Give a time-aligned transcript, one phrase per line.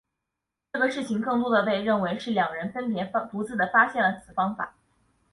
[0.73, 4.73] 这个事情更多地被认为是两人分别独立地发现了此方法。